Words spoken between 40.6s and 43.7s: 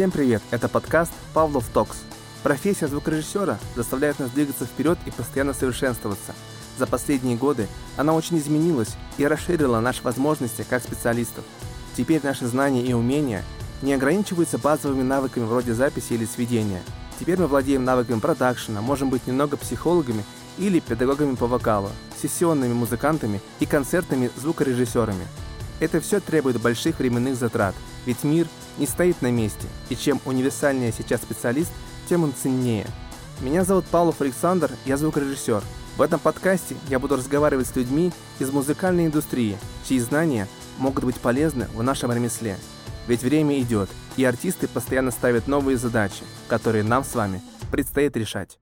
могут быть полезны в нашем ремесле. Ведь время